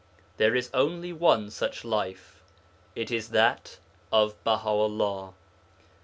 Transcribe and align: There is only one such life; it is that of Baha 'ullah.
There 0.37 0.55
is 0.55 0.71
only 0.73 1.13
one 1.13 1.51
such 1.51 1.85
life; 1.85 2.41
it 2.95 3.11
is 3.11 3.29
that 3.29 3.77
of 4.11 4.33
Baha 4.43 4.67
'ullah. 4.69 5.33